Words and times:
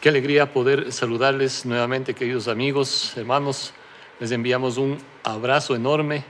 Qué 0.00 0.08
alegría 0.08 0.50
poder 0.54 0.92
saludarles 0.92 1.66
nuevamente, 1.66 2.14
queridos 2.14 2.48
amigos, 2.48 3.12
hermanos. 3.18 3.74
Les 4.18 4.32
enviamos 4.32 4.78
un 4.78 4.96
abrazo 5.24 5.76
enorme, 5.76 6.24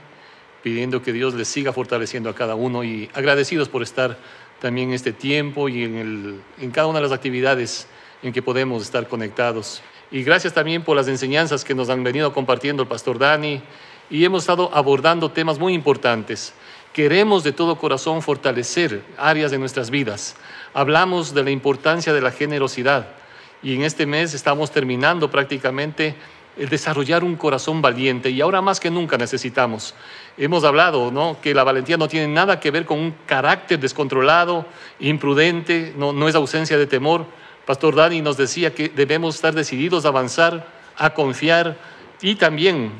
pidiendo 0.61 1.01
que 1.01 1.13
Dios 1.13 1.35
les 1.35 1.47
siga 1.47 1.71
fortaleciendo 1.71 2.29
a 2.29 2.35
cada 2.35 2.55
uno 2.55 2.83
y 2.83 3.09
agradecidos 3.13 3.69
por 3.69 3.81
estar 3.81 4.17
también 4.59 4.91
este 4.91 5.13
tiempo 5.13 5.69
y 5.69 5.85
en, 5.85 5.95
el, 5.95 6.41
en 6.59 6.71
cada 6.71 6.87
una 6.87 6.99
de 6.99 7.03
las 7.03 7.13
actividades 7.13 7.87
en 8.21 8.33
que 8.33 8.41
podemos 8.41 8.83
estar 8.83 9.07
conectados. 9.07 9.81
Y 10.11 10.23
gracias 10.23 10.53
también 10.53 10.83
por 10.83 10.97
las 10.97 11.07
enseñanzas 11.07 11.63
que 11.63 11.73
nos 11.73 11.89
han 11.89 12.03
venido 12.03 12.33
compartiendo 12.33 12.83
el 12.83 12.89
pastor 12.89 13.19
Dani 13.19 13.61
y 14.09 14.25
hemos 14.25 14.43
estado 14.43 14.69
abordando 14.73 15.31
temas 15.31 15.59
muy 15.59 15.73
importantes. 15.73 16.53
Queremos 16.91 17.45
de 17.45 17.53
todo 17.53 17.77
corazón 17.77 18.21
fortalecer 18.21 19.01
áreas 19.17 19.49
de 19.49 19.59
nuestras 19.59 19.91
vidas. 19.91 20.35
Hablamos 20.73 21.33
de 21.33 21.45
la 21.45 21.51
importancia 21.51 22.11
de 22.11 22.19
la 22.19 22.31
generosidad 22.31 23.20
y 23.63 23.75
en 23.75 23.83
este 23.83 24.05
mes 24.05 24.33
estamos 24.33 24.71
terminando 24.71 25.29
prácticamente 25.29 26.15
el 26.57 26.69
desarrollar 26.69 27.23
un 27.23 27.35
corazón 27.35 27.81
valiente 27.81 28.29
y 28.29 28.41
ahora 28.41 28.61
más 28.61 28.79
que 28.79 28.91
nunca 28.91 29.17
necesitamos. 29.17 29.93
Hemos 30.37 30.63
hablado 30.63 31.11
¿no? 31.11 31.37
que 31.41 31.53
la 31.53 31.63
valentía 31.63 31.97
no 31.97 32.07
tiene 32.07 32.27
nada 32.27 32.59
que 32.59 32.71
ver 32.71 32.85
con 32.85 32.99
un 32.99 33.15
carácter 33.25 33.79
descontrolado, 33.79 34.65
imprudente, 34.99 35.93
no, 35.97 36.11
no 36.11 36.27
es 36.27 36.35
ausencia 36.35 36.77
de 36.77 36.87
temor. 36.87 37.25
Pastor 37.65 37.95
Dani 37.95 38.21
nos 38.21 38.37
decía 38.37 38.73
que 38.73 38.89
debemos 38.89 39.35
estar 39.35 39.53
decididos 39.53 40.05
a 40.05 40.09
avanzar, 40.09 40.67
a 40.97 41.13
confiar 41.13 41.77
y 42.21 42.35
también 42.35 42.91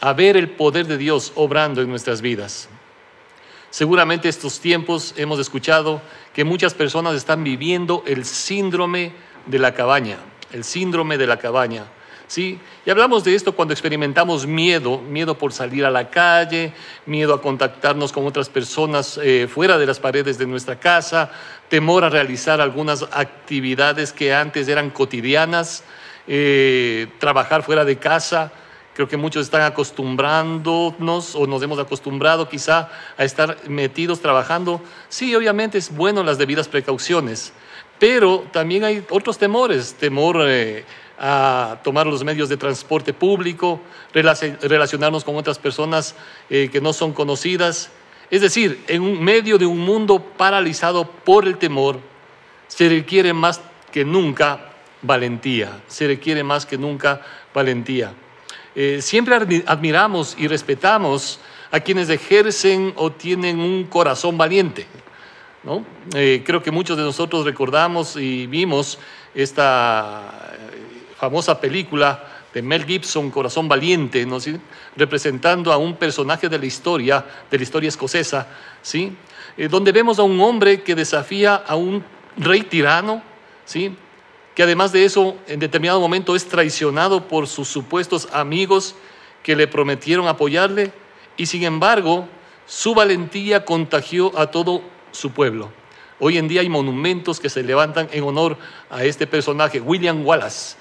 a 0.00 0.12
ver 0.12 0.36
el 0.36 0.50
poder 0.50 0.86
de 0.86 0.96
Dios 0.96 1.32
obrando 1.34 1.82
en 1.82 1.88
nuestras 1.88 2.20
vidas. 2.20 2.68
Seguramente 3.70 4.28
estos 4.28 4.60
tiempos 4.60 5.14
hemos 5.16 5.38
escuchado 5.38 6.02
que 6.32 6.44
muchas 6.44 6.74
personas 6.74 7.14
están 7.14 7.44
viviendo 7.44 8.02
el 8.06 8.24
síndrome 8.24 9.12
de 9.50 9.58
la 9.58 9.74
cabaña, 9.74 10.18
el 10.52 10.64
síndrome 10.64 11.18
de 11.18 11.26
la 11.26 11.38
cabaña. 11.38 11.86
¿sí? 12.30 12.60
Y 12.86 12.90
hablamos 12.90 13.24
de 13.24 13.34
esto 13.34 13.56
cuando 13.56 13.74
experimentamos 13.74 14.46
miedo, 14.46 14.98
miedo 14.98 15.36
por 15.36 15.52
salir 15.52 15.84
a 15.84 15.90
la 15.90 16.10
calle, 16.10 16.72
miedo 17.06 17.34
a 17.34 17.42
contactarnos 17.42 18.12
con 18.12 18.24
otras 18.26 18.48
personas 18.48 19.18
eh, 19.22 19.48
fuera 19.52 19.78
de 19.78 19.86
las 19.86 19.98
paredes 19.98 20.38
de 20.38 20.46
nuestra 20.46 20.78
casa, 20.78 21.30
temor 21.68 22.04
a 22.04 22.08
realizar 22.08 22.60
algunas 22.60 23.02
actividades 23.10 24.12
que 24.12 24.32
antes 24.32 24.68
eran 24.68 24.90
cotidianas, 24.90 25.82
eh, 26.28 27.08
trabajar 27.18 27.64
fuera 27.64 27.84
de 27.84 27.98
casa. 27.98 28.52
Creo 28.94 29.08
que 29.08 29.16
muchos 29.16 29.46
están 29.46 29.62
acostumbrándonos 29.62 31.34
o 31.34 31.46
nos 31.46 31.62
hemos 31.62 31.78
acostumbrado 31.78 32.48
quizá 32.48 32.90
a 33.16 33.24
estar 33.24 33.56
metidos 33.68 34.20
trabajando. 34.20 34.80
Sí, 35.08 35.34
obviamente 35.34 35.78
es 35.78 35.94
bueno 35.94 36.22
las 36.22 36.38
debidas 36.38 36.68
precauciones, 36.68 37.52
pero 38.00 38.46
también 38.50 38.82
hay 38.82 39.04
otros 39.10 39.38
temores, 39.38 39.94
temor 39.94 40.38
eh, 40.48 40.84
a 41.18 41.78
tomar 41.84 42.06
los 42.06 42.24
medios 42.24 42.48
de 42.48 42.56
transporte 42.56 43.12
público, 43.12 43.78
relacionarnos 44.14 45.22
con 45.22 45.36
otras 45.36 45.58
personas 45.58 46.16
eh, 46.48 46.70
que 46.72 46.80
no 46.80 46.94
son 46.94 47.12
conocidas. 47.12 47.90
Es 48.30 48.40
decir, 48.40 48.82
en 48.88 49.22
medio 49.22 49.58
de 49.58 49.66
un 49.66 49.78
mundo 49.78 50.18
paralizado 50.18 51.04
por 51.04 51.46
el 51.46 51.58
temor, 51.58 52.00
se 52.68 52.88
requiere 52.88 53.34
más 53.34 53.60
que 53.92 54.02
nunca 54.02 54.72
valentía, 55.02 55.82
se 55.86 56.06
requiere 56.06 56.42
más 56.42 56.64
que 56.64 56.78
nunca 56.78 57.20
valentía. 57.52 58.14
Eh, 58.74 59.00
siempre 59.02 59.34
admiramos 59.66 60.36
y 60.38 60.48
respetamos 60.48 61.38
a 61.70 61.80
quienes 61.80 62.08
ejercen 62.08 62.94
o 62.96 63.12
tienen 63.12 63.60
un 63.60 63.84
corazón 63.84 64.38
valiente. 64.38 64.86
Eh, 66.14 66.42
creo 66.44 66.62
que 66.62 66.70
muchos 66.70 66.96
de 66.96 67.02
nosotros 67.02 67.44
recordamos 67.44 68.16
y 68.16 68.46
vimos 68.46 68.98
esta 69.34 70.54
eh, 70.54 71.14
famosa 71.16 71.60
película 71.60 72.24
de 72.52 72.62
Mel 72.62 72.84
Gibson, 72.84 73.30
Corazón 73.30 73.68
Valiente, 73.68 74.26
representando 74.96 75.72
a 75.72 75.76
un 75.76 75.96
personaje 75.96 76.48
de 76.48 76.58
la 76.58 76.66
historia, 76.66 77.24
de 77.50 77.58
la 77.58 77.62
historia 77.62 77.88
escocesa, 77.88 78.48
¿sí? 78.82 79.14
Eh, 79.56 79.68
donde 79.68 79.92
vemos 79.92 80.18
a 80.18 80.22
un 80.22 80.40
hombre 80.40 80.82
que 80.82 80.94
desafía 80.94 81.56
a 81.56 81.76
un 81.76 82.02
rey 82.36 82.62
tirano, 82.62 83.22
¿sí? 83.64 83.94
que 84.54 84.62
además 84.62 84.92
de 84.92 85.04
eso 85.04 85.36
en 85.46 85.60
determinado 85.60 86.00
momento 86.00 86.34
es 86.34 86.46
traicionado 86.46 87.28
por 87.28 87.46
sus 87.46 87.68
supuestos 87.68 88.28
amigos 88.32 88.94
que 89.42 89.56
le 89.56 89.66
prometieron 89.66 90.26
apoyarle 90.26 90.92
y 91.36 91.46
sin 91.46 91.64
embargo 91.64 92.28
su 92.66 92.94
valentía 92.94 93.64
contagió 93.64 94.36
a 94.38 94.48
todo 94.48 94.82
su 95.12 95.32
pueblo. 95.32 95.70
Hoy 96.18 96.36
en 96.36 96.48
día 96.48 96.60
hay 96.60 96.68
monumentos 96.68 97.40
que 97.40 97.48
se 97.48 97.62
levantan 97.62 98.08
en 98.12 98.24
honor 98.24 98.58
a 98.90 99.04
este 99.04 99.26
personaje, 99.26 99.80
William 99.80 100.24
Wallace. 100.26 100.76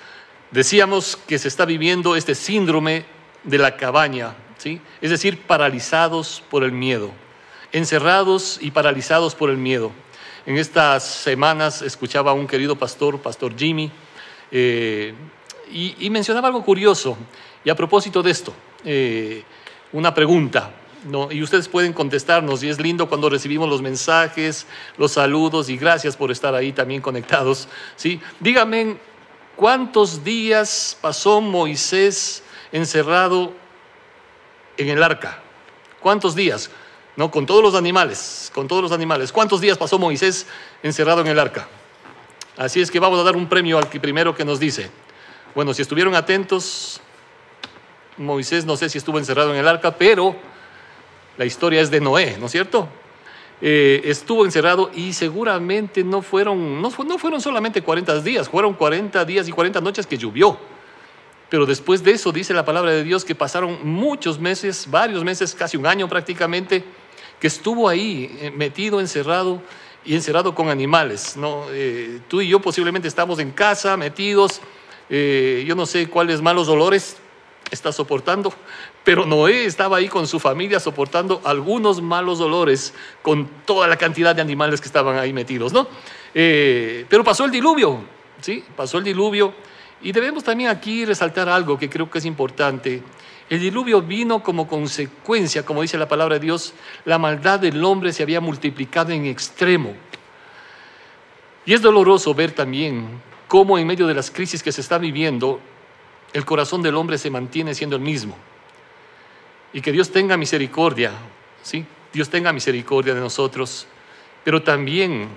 Decíamos 0.52 1.16
que 1.16 1.40
se 1.40 1.48
está 1.48 1.66
viviendo 1.66 2.16
este 2.16 2.36
síndrome 2.36 3.06
de 3.44 3.58
la 3.58 3.78
cabaña, 3.78 4.36
¿sí? 4.58 4.82
es 5.00 5.12
decir, 5.12 5.42
paralizados 5.44 6.44
por 6.50 6.64
el 6.64 6.72
miedo, 6.72 7.12
encerrados 7.72 8.58
y 8.62 8.72
paralizados 8.72 9.34
por 9.36 9.50
el 9.50 9.58
miedo. 9.58 9.92
En 10.46 10.58
estas 10.58 11.04
semanas 11.04 11.82
escuchaba 11.82 12.32
a 12.32 12.34
un 12.34 12.48
querido 12.48 12.76
pastor, 12.76 13.22
Pastor 13.22 13.56
Jimmy, 13.58 13.92
eh, 14.52 15.14
y, 15.72 16.10
mencionaba 16.10 16.48
algo 16.48 16.64
curioso. 16.64 17.18
Y 17.64 17.70
a 17.70 17.76
propósito 17.76 18.24
de 18.24 18.32
esto, 18.32 18.54
eh, 18.84 19.44
una 19.94 20.14
pregunta. 20.14 20.72
Y 21.32 21.42
ustedes 21.42 21.70
pueden 21.70 21.94
contestarnos, 21.94 22.62
y 22.62 22.70
es 22.70 22.80
lindo 22.80 23.08
cuando 23.08 23.30
recibimos 23.30 23.70
los 23.70 23.82
mensajes, 23.82 24.68
los 24.98 25.14
saludos, 25.14 25.70
y 25.70 25.78
gracias 25.78 26.18
por 26.18 26.30
estar 26.30 26.54
ahí 26.56 26.74
también 26.74 27.02
conectados. 27.02 27.70
¿sí? 27.96 28.20
Díganme, 28.40 28.98
¿cuántos 29.56 30.24
días 30.24 30.98
pasó 31.00 31.40
Moisés 31.40 32.44
encerrado 32.74 33.54
en 34.78 34.90
el 34.90 35.02
arca? 35.02 35.42
¿Cuántos 36.02 36.36
días? 36.36 36.70
No, 37.16 37.32
con 37.32 37.46
todos 37.46 37.64
los 37.64 37.76
animales, 37.76 38.52
con 38.54 38.68
todos 38.68 38.82
los 38.82 38.92
animales. 38.92 39.32
¿Cuántos 39.32 39.62
días 39.62 39.78
pasó 39.78 40.00
Moisés 40.00 40.48
encerrado 40.84 41.22
en 41.22 41.28
el 41.28 41.40
arca? 41.40 41.68
Así 42.58 42.82
es 42.82 42.92
que 42.92 43.00
vamos 43.00 43.20
a 43.20 43.24
dar 43.24 43.38
un 43.38 43.48
premio 43.48 43.78
al 43.78 43.90
que 43.90 44.00
primero 44.02 44.36
que 44.36 44.44
nos 44.44 44.60
dice. 44.60 44.90
Bueno, 45.56 45.74
si 45.74 45.82
estuvieron 45.82 46.14
atentos, 46.16 47.02
Moisés 48.18 48.66
no 48.66 48.76
sé 48.76 48.90
si 48.90 48.98
estuvo 48.98 49.18
encerrado 49.18 49.54
en 49.54 49.60
el 49.60 49.68
arca, 49.68 49.96
pero 49.96 50.36
la 51.40 51.46
historia 51.46 51.80
es 51.80 51.90
de 51.90 52.02
Noé, 52.02 52.36
¿no 52.38 52.48
es 52.48 52.52
cierto? 52.52 52.90
Eh, 53.62 54.02
estuvo 54.04 54.44
encerrado 54.44 54.92
y 54.94 55.14
seguramente 55.14 56.04
no 56.04 56.22
fueron, 56.22 56.82
no, 56.82 56.92
no 57.06 57.18
fueron 57.18 57.40
solamente 57.40 57.82
40 57.82 58.20
días, 58.20 58.50
fueron 58.50 58.74
40 58.74 59.24
días 59.24 59.48
y 59.48 59.52
40 59.54 59.80
noches 59.80 60.06
que 60.06 60.18
llovió. 60.18 60.60
Pero 61.48 61.66
después 61.66 62.04
de 62.04 62.12
eso 62.12 62.34
dice 62.34 62.54
la 62.54 62.66
palabra 62.66 62.92
de 62.92 63.06
Dios 63.06 63.24
que 63.24 63.36
pasaron 63.36 63.80
muchos 63.84 64.38
meses, 64.38 64.86
varios 64.92 65.24
meses, 65.24 65.56
casi 65.56 65.78
un 65.78 65.88
año 65.88 66.10
prácticamente, 66.10 66.84
que 67.40 67.48
estuvo 67.48 67.88
ahí 67.88 68.38
eh, 68.42 68.52
metido, 68.52 69.00
encerrado 69.00 69.62
y 70.04 70.16
encerrado 70.16 70.54
con 70.54 70.68
animales. 70.68 71.38
¿no? 71.38 71.68
Eh, 71.72 72.20
tú 72.28 72.42
y 72.42 72.50
yo 72.50 72.60
posiblemente 72.60 73.08
estamos 73.08 73.40
en 73.40 73.52
casa, 73.52 73.96
metidos, 73.96 74.60
yo 75.10 75.76
no 75.76 75.86
sé 75.88 76.08
cuáles 76.08 76.42
malos 76.42 76.68
olores 76.68 77.16
está 77.72 77.92
soportando, 77.92 78.54
pero 79.10 79.26
Noé 79.26 79.66
estaba 79.66 79.98
ahí 79.98 80.08
con 80.08 80.28
su 80.28 80.40
familia 80.40 80.80
soportando 80.80 81.42
algunos 81.44 82.00
malos 82.00 82.38
dolores 82.38 82.94
con 83.24 83.50
toda 83.66 83.88
la 83.88 83.98
cantidad 83.98 84.36
de 84.36 84.42
animales 84.44 84.80
que 84.80 84.86
estaban 84.86 85.18
ahí 85.18 85.34
metidos, 85.34 85.74
¿no? 85.74 85.88
Eh, 86.32 87.08
pero 87.10 87.24
pasó 87.24 87.46
el 87.46 87.50
diluvio, 87.50 88.02
¿sí? 88.40 88.64
Pasó 88.76 89.00
el 89.00 89.06
diluvio 89.06 89.52
y 90.04 90.12
debemos 90.12 90.44
también 90.44 90.70
aquí 90.70 91.06
resaltar 91.06 91.50
algo 91.50 91.76
que 91.76 91.90
creo 91.90 92.08
que 92.08 92.20
es 92.20 92.26
importante. 92.26 93.02
El 93.50 93.60
diluvio 93.60 94.04
vino 94.04 94.44
como 94.44 94.68
consecuencia, 94.68 95.66
como 95.66 95.82
dice 95.82 95.98
la 95.98 96.08
palabra 96.08 96.36
de 96.36 96.42
Dios, 96.42 96.76
la 97.04 97.18
maldad 97.18 97.60
del 97.60 97.84
hombre 97.84 98.14
se 98.14 98.22
había 98.22 98.42
multiplicado 98.42 99.12
en 99.12 99.26
extremo. 99.26 99.96
Y 101.66 101.74
es 101.74 101.82
doloroso 101.82 102.36
ver 102.36 102.52
también 102.52 103.08
cómo 103.48 103.80
en 103.80 103.88
medio 103.88 104.06
de 104.06 104.14
las 104.14 104.30
crisis 104.30 104.62
que 104.62 104.72
se 104.72 104.82
están 104.82 105.02
viviendo, 105.02 105.60
el 106.32 106.46
corazón 106.46 106.84
del 106.84 106.94
hombre 106.94 107.18
se 107.18 107.32
mantiene 107.32 107.74
siendo 107.74 107.96
el 107.96 108.04
mismo. 108.04 108.38
Y 109.74 109.82
que 109.82 109.92
Dios 109.92 110.12
tenga 110.12 110.38
misericordia, 110.38 111.12
¿sí? 111.62 111.86
Dios 112.12 112.30
tenga 112.30 112.52
misericordia 112.52 113.14
de 113.14 113.20
nosotros, 113.20 113.86
pero 114.44 114.64
también 114.64 115.28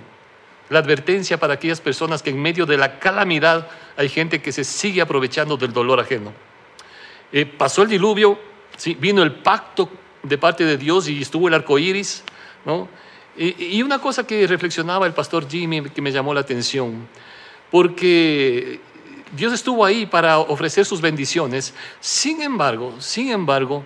la 0.69 0.79
advertencia 0.79 1.39
para 1.39 1.53
aquellas 1.53 1.81
personas 1.81 2.23
que 2.23 2.31
en 2.31 2.41
medio 2.41 2.65
de 2.65 2.77
la 2.77 2.99
calamidad 2.99 3.67
hay 3.95 4.09
gente 4.09 4.41
que 4.41 4.51
se 4.51 4.63
sigue 4.63 5.01
aprovechando 5.01 5.55
del 5.55 5.71
dolor 5.71 5.99
ajeno. 5.99 6.33
Eh, 7.31 7.45
pasó 7.45 7.83
el 7.83 7.89
diluvio, 7.89 8.39
¿sí? 8.75 8.95
vino 8.99 9.21
el 9.21 9.33
pacto 9.33 9.89
de 10.23 10.37
parte 10.37 10.65
de 10.65 10.77
Dios 10.77 11.07
y 11.07 11.21
estuvo 11.21 11.47
el 11.47 11.53
arco 11.53 11.77
iris, 11.77 12.23
¿no? 12.65 12.87
Y, 13.35 13.77
y 13.77 13.83
una 13.83 13.99
cosa 13.99 14.25
que 14.25 14.45
reflexionaba 14.47 15.05
el 15.07 15.13
pastor 15.13 15.49
Jimmy 15.49 15.81
que 15.89 16.01
me 16.01 16.11
llamó 16.11 16.33
la 16.33 16.41
atención, 16.41 17.07
porque 17.71 18.79
Dios 19.35 19.51
estuvo 19.53 19.83
ahí 19.83 20.05
para 20.05 20.37
ofrecer 20.39 20.85
sus 20.85 21.01
bendiciones. 21.01 21.73
Sin 21.99 22.41
embargo, 22.41 22.93
sin 22.99 23.31
embargo, 23.31 23.83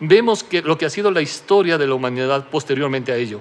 vemos 0.00 0.42
que 0.42 0.62
lo 0.62 0.76
que 0.76 0.86
ha 0.86 0.90
sido 0.90 1.10
la 1.10 1.20
historia 1.20 1.78
de 1.78 1.86
la 1.86 1.94
humanidad 1.94 2.48
posteriormente 2.48 3.12
a 3.12 3.16
ello. 3.16 3.40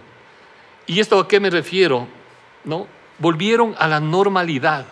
¿Y 0.86 1.00
esto 1.00 1.20
a 1.20 1.28
qué 1.28 1.40
me 1.40 1.50
refiero? 1.50 2.08
¿No? 2.64 2.88
Volvieron 3.18 3.76
a 3.78 3.88
la 3.88 4.00
normalidad. 4.00 4.86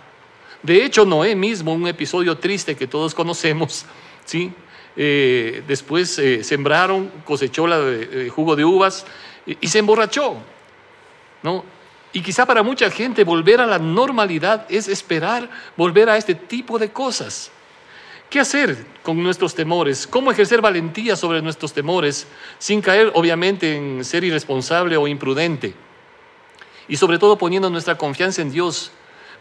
De 0.64 0.84
hecho, 0.84 1.06
Noé 1.06 1.36
mismo, 1.36 1.74
un 1.74 1.88
episodio 1.88 2.38
triste 2.38 2.76
que 2.76 2.88
todos 2.88 3.14
conocemos, 3.14 3.86
¿sí? 4.26 4.52
Eh, 4.96 5.64
después 5.68 6.18
eh, 6.18 6.44
sembraron, 6.44 7.12
cosechó 7.24 7.68
la 7.68 7.80
jugo 8.30 8.56
de 8.56 8.66
uvas 8.66 9.06
y, 9.46 9.58
y 9.62 9.68
se 9.68 9.80
emborrachó. 9.80 10.38
¿no? 11.44 11.64
Y 12.14 12.22
quizá 12.22 12.46
para 12.46 12.64
mucha 12.64 12.90
gente 12.90 13.24
volver 13.24 13.62
a 13.62 13.66
la 13.66 13.80
normalidad 13.80 14.66
es 14.70 14.88
esperar 14.88 15.50
volver 15.76 16.10
a 16.10 16.18
este 16.18 16.36
tipo 16.36 16.80
de 16.80 16.90
cosas. 16.90 17.52
¿Qué 18.30 18.42
hacer 18.42 18.86
con 19.04 19.24
nuestros 19.24 19.56
temores? 19.56 20.06
¿Cómo 20.06 20.32
ejercer 20.32 20.60
valentía 20.60 21.16
sobre 21.16 21.42
nuestros 21.42 21.72
temores 21.72 22.28
sin 22.60 22.82
caer 22.82 23.10
obviamente 23.16 23.78
en 23.78 24.04
ser 24.04 24.26
irresponsable 24.26 24.98
o 24.98 25.08
imprudente? 25.08 25.74
Y 26.90 26.98
sobre 26.98 27.20
todo 27.20 27.38
poniendo 27.38 27.70
nuestra 27.70 27.98
confianza 27.98 28.42
en 28.42 28.52
Dios 28.52 28.92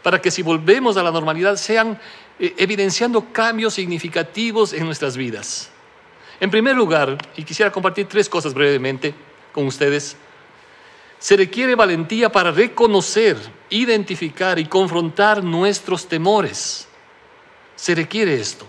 para 0.03 0.21
que 0.21 0.31
si 0.31 0.41
volvemos 0.41 0.95
a 0.95 1.03
la 1.03 1.11
normalidad 1.11 1.57
sean 1.57 1.99
eh, 2.39 2.53
evidenciando 2.57 3.33
cambios 3.33 3.73
significativos 3.73 4.71
en 4.71 4.85
nuestras 4.85 5.17
vidas. 5.17 5.69
En 6.39 6.49
primer 6.49 6.75
lugar, 6.75 7.17
y 7.35 7.43
quisiera 7.43 7.71
compartir 7.71 8.07
tres 8.07 8.29
cosas 8.29 8.53
brevemente 8.53 9.13
con 9.51 9.67
ustedes, 9.67 10.15
se 11.19 11.35
requiere 11.35 11.75
valentía 11.75 12.31
para 12.31 12.51
reconocer, 12.51 13.35
identificar 13.69 14.59
y 14.59 14.65
confrontar 14.65 15.43
nuestros 15.43 16.07
temores. 16.07 16.87
Se 17.75 17.93
requiere 17.93 18.35
esto. 18.35 18.65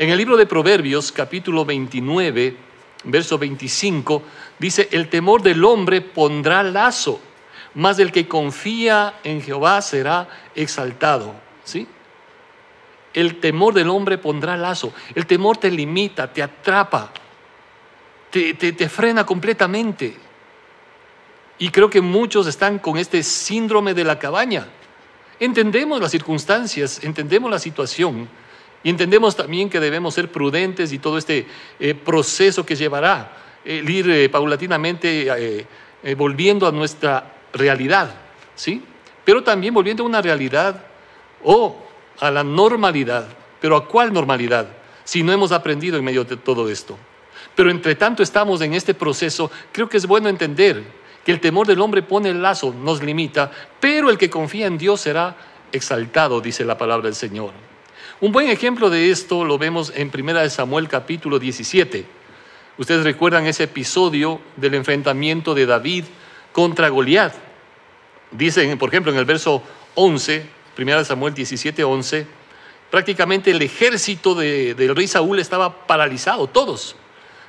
En 0.00 0.08
el 0.08 0.16
libro 0.16 0.38
de 0.38 0.46
Proverbios, 0.46 1.12
capítulo 1.12 1.66
29, 1.66 2.56
verso 3.04 3.36
25, 3.36 4.22
dice, 4.58 4.88
el 4.92 5.10
temor 5.10 5.42
del 5.42 5.62
hombre 5.62 6.00
pondrá 6.00 6.62
lazo, 6.62 7.20
mas 7.74 7.98
el 7.98 8.10
que 8.10 8.26
confía 8.26 9.20
en 9.24 9.42
Jehová 9.42 9.82
será 9.82 10.26
exaltado. 10.54 11.34
¿Sí? 11.64 11.86
El 13.12 13.40
temor 13.40 13.74
del 13.74 13.90
hombre 13.90 14.16
pondrá 14.16 14.56
lazo. 14.56 14.94
El 15.14 15.26
temor 15.26 15.58
te 15.58 15.70
limita, 15.70 16.32
te 16.32 16.42
atrapa, 16.42 17.12
te, 18.30 18.54
te 18.54 18.88
frena 18.88 19.26
completamente. 19.26 20.16
Y 21.58 21.68
creo 21.68 21.90
que 21.90 22.00
muchos 22.00 22.46
están 22.46 22.78
con 22.78 22.96
este 22.96 23.22
síndrome 23.22 23.92
de 23.92 24.04
la 24.04 24.18
cabaña. 24.18 24.66
Entendemos 25.38 26.00
las 26.00 26.10
circunstancias, 26.10 27.04
entendemos 27.04 27.50
la 27.50 27.58
situación 27.58 28.30
y 28.82 28.90
entendemos 28.90 29.36
también 29.36 29.68
que 29.68 29.80
debemos 29.80 30.14
ser 30.14 30.30
prudentes 30.30 30.92
y 30.92 30.98
todo 30.98 31.18
este 31.18 31.46
eh, 31.78 31.94
proceso 31.94 32.64
que 32.64 32.76
llevará 32.76 33.36
el 33.64 33.88
ir 33.88 34.08
eh, 34.10 34.28
paulatinamente 34.30 35.66
eh, 36.02 36.14
volviendo 36.14 36.66
a 36.66 36.72
nuestra 36.72 37.34
realidad, 37.52 38.14
¿sí? 38.54 38.82
Pero 39.22 39.42
también 39.42 39.74
volviendo 39.74 40.02
a 40.02 40.06
una 40.06 40.22
realidad 40.22 40.82
o 41.44 41.76
a 42.20 42.30
la 42.30 42.42
normalidad. 42.42 43.28
¿Pero 43.60 43.76
a 43.76 43.86
cuál 43.86 44.12
normalidad? 44.12 44.66
Si 45.04 45.22
no 45.22 45.32
hemos 45.32 45.52
aprendido 45.52 45.98
en 45.98 46.04
medio 46.04 46.24
de 46.24 46.38
todo 46.38 46.70
esto. 46.70 46.96
Pero 47.54 47.70
entre 47.70 47.94
tanto 47.94 48.22
estamos 48.22 48.62
en 48.62 48.72
este 48.72 48.94
proceso, 48.94 49.50
creo 49.72 49.88
que 49.88 49.98
es 49.98 50.06
bueno 50.06 50.30
entender 50.30 50.82
que 51.22 51.32
el 51.32 51.40
temor 51.40 51.66
del 51.66 51.80
hombre 51.82 52.02
pone 52.02 52.30
el 52.30 52.40
lazo, 52.40 52.72
nos 52.72 53.02
limita, 53.02 53.50
pero 53.78 54.08
el 54.08 54.16
que 54.16 54.30
confía 54.30 54.66
en 54.66 54.78
Dios 54.78 55.02
será 55.02 55.36
exaltado, 55.70 56.40
dice 56.40 56.64
la 56.64 56.78
palabra 56.78 57.04
del 57.04 57.14
Señor. 57.14 57.52
Un 58.22 58.32
buen 58.32 58.48
ejemplo 58.48 58.90
de 58.90 59.10
esto 59.10 59.46
lo 59.46 59.56
vemos 59.56 59.94
en 59.96 60.12
1 60.14 60.50
Samuel 60.50 60.88
capítulo 60.88 61.38
17. 61.38 62.04
Ustedes 62.76 63.02
recuerdan 63.02 63.46
ese 63.46 63.62
episodio 63.62 64.42
del 64.56 64.74
enfrentamiento 64.74 65.54
de 65.54 65.64
David 65.64 66.04
contra 66.52 66.90
Goliat. 66.90 67.32
Dicen, 68.30 68.76
por 68.76 68.90
ejemplo, 68.90 69.10
en 69.10 69.16
el 69.16 69.24
verso 69.24 69.62
11, 69.94 70.46
1 70.76 71.04
Samuel 71.06 71.32
17, 71.32 71.82
11, 71.82 72.26
prácticamente 72.90 73.52
el 73.52 73.62
ejército 73.62 74.34
del 74.34 74.94
rey 74.94 75.08
Saúl 75.08 75.38
estaba 75.38 75.86
paralizado, 75.86 76.46
todos. 76.46 76.96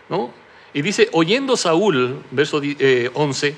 ¿no? 0.08 0.32
Y 0.74 0.82
dice, 0.82 1.10
oyendo 1.12 1.58
Saúl, 1.58 2.24
verso 2.32 2.62
11, 3.14 3.48
eh, 3.50 3.56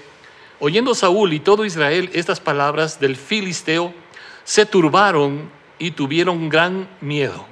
oyendo 0.60 0.96
Saúl 0.96 1.34
y 1.34 1.40
todo 1.42 1.64
Israel 1.64 2.10
estas 2.14 2.40
palabras 2.40 3.00
del 3.00 3.16
filisteo, 3.18 3.94
se 4.44 4.66
turbaron 4.66 5.62
y 5.84 5.92
tuvieron 5.92 6.48
gran 6.48 6.88
miedo. 7.02 7.46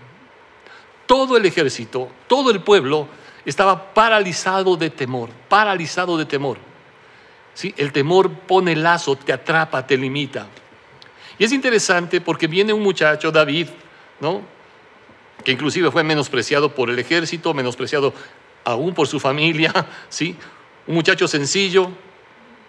Todo 1.05 1.35
el 1.35 1.45
ejército, 1.45 2.09
todo 2.27 2.49
el 2.49 2.61
pueblo 2.61 3.09
estaba 3.43 3.93
paralizado 3.93 4.77
de 4.77 4.89
temor, 4.89 5.29
paralizado 5.49 6.17
de 6.17 6.25
temor. 6.25 6.57
¿Sí? 7.53 7.73
El 7.75 7.91
temor 7.91 8.31
pone 8.31 8.73
lazo, 8.73 9.17
te 9.17 9.33
atrapa, 9.33 9.85
te 9.85 9.97
limita. 9.97 10.47
Y 11.37 11.43
es 11.43 11.51
interesante 11.51 12.21
porque 12.21 12.47
viene 12.47 12.71
un 12.71 12.81
muchacho, 12.81 13.31
David, 13.31 13.67
¿no? 14.21 14.41
que 15.43 15.51
inclusive 15.51 15.91
fue 15.91 16.03
menospreciado 16.03 16.73
por 16.73 16.89
el 16.89 16.99
ejército, 16.99 17.53
menospreciado 17.53 18.13
aún 18.63 18.93
por 18.93 19.09
su 19.09 19.19
familia, 19.19 19.73
¿sí? 20.09 20.37
Un 20.87 20.95
muchacho 20.95 21.27
sencillo, 21.27 21.89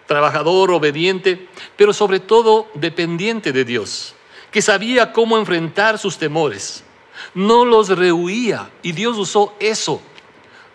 trabajador, 0.07 0.71
obediente, 0.71 1.47
pero 1.77 1.93
sobre 1.93 2.19
todo 2.19 2.67
dependiente 2.73 3.53
de 3.53 3.63
Dios, 3.63 4.15
que 4.53 4.61
sabía 4.61 5.11
cómo 5.11 5.37
enfrentar 5.39 5.97
sus 5.97 6.17
temores. 6.19 6.83
No 7.33 7.65
los 7.65 7.89
rehuía 7.89 8.69
y 8.83 8.91
Dios 8.91 9.17
usó 9.17 9.55
eso. 9.59 9.99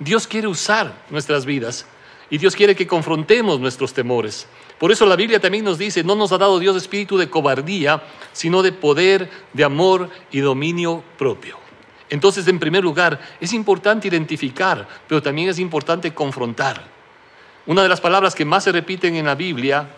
Dios 0.00 0.26
quiere 0.26 0.48
usar 0.48 1.04
nuestras 1.10 1.46
vidas 1.46 1.86
y 2.28 2.38
Dios 2.38 2.56
quiere 2.56 2.74
que 2.74 2.88
confrontemos 2.88 3.60
nuestros 3.60 3.94
temores. 3.94 4.48
Por 4.78 4.90
eso 4.90 5.06
la 5.06 5.14
Biblia 5.14 5.40
también 5.40 5.64
nos 5.64 5.78
dice, 5.78 6.02
no 6.02 6.16
nos 6.16 6.32
ha 6.32 6.38
dado 6.38 6.58
Dios 6.58 6.76
espíritu 6.76 7.16
de 7.16 7.30
cobardía, 7.30 8.02
sino 8.32 8.62
de 8.62 8.72
poder, 8.72 9.30
de 9.52 9.62
amor 9.62 10.10
y 10.32 10.40
dominio 10.40 11.04
propio. 11.16 11.56
Entonces, 12.10 12.48
en 12.48 12.58
primer 12.58 12.82
lugar, 12.82 13.20
es 13.40 13.52
importante 13.52 14.08
identificar, 14.08 14.88
pero 15.06 15.22
también 15.22 15.50
es 15.50 15.58
importante 15.60 16.12
confrontar. 16.12 16.82
Una 17.66 17.82
de 17.82 17.88
las 17.88 18.00
palabras 18.00 18.34
que 18.34 18.44
más 18.44 18.64
se 18.64 18.72
repiten 18.72 19.14
en 19.14 19.26
la 19.26 19.36
Biblia 19.36 19.88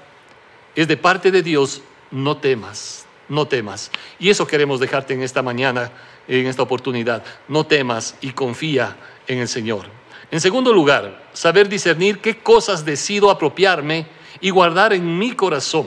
es 0.75 0.87
de 0.87 0.97
parte 0.99 1.31
de 1.31 1.43
Dios, 1.43 1.83
no 2.11 2.37
temas, 2.39 3.07
no 3.31 3.47
temas. 3.47 3.91
Y 4.19 4.29
eso 4.29 4.47
queremos 4.47 4.81
dejarte 4.81 5.15
en 5.15 5.23
esta 5.23 5.41
mañana, 5.41 5.91
en 6.29 6.47
esta 6.47 6.63
oportunidad. 6.63 7.25
No 7.49 7.65
temas 7.65 8.17
y 8.21 8.33
confía 8.33 8.97
en 9.27 9.39
el 9.39 9.49
Señor. 9.49 9.87
En 10.31 10.41
segundo 10.41 10.73
lugar, 10.73 11.25
saber 11.33 11.69
discernir 11.69 12.19
qué 12.19 12.39
cosas 12.39 12.85
decido 12.85 13.31
apropiarme 13.31 14.07
y 14.41 14.51
guardar 14.51 14.93
en 14.93 15.19
mi 15.19 15.33
corazón. 15.33 15.87